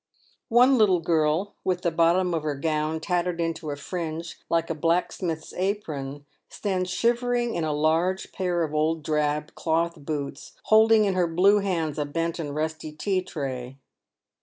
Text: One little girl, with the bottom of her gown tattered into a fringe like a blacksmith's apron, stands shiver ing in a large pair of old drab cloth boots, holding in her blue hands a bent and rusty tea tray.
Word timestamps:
One 0.49 0.79
little 0.79 0.99
girl, 0.99 1.53
with 1.63 1.81
the 1.81 1.91
bottom 1.91 2.33
of 2.33 2.41
her 2.41 2.55
gown 2.55 2.99
tattered 3.01 3.39
into 3.39 3.69
a 3.69 3.75
fringe 3.75 4.39
like 4.49 4.71
a 4.71 4.73
blacksmith's 4.73 5.53
apron, 5.55 6.25
stands 6.49 6.89
shiver 6.89 7.35
ing 7.35 7.53
in 7.53 7.63
a 7.63 7.71
large 7.71 8.31
pair 8.31 8.63
of 8.63 8.73
old 8.73 9.03
drab 9.03 9.53
cloth 9.53 9.93
boots, 9.97 10.53
holding 10.63 11.05
in 11.05 11.13
her 11.13 11.27
blue 11.27 11.59
hands 11.59 11.99
a 11.99 12.05
bent 12.05 12.39
and 12.39 12.55
rusty 12.55 12.91
tea 12.91 13.21
tray. 13.21 13.77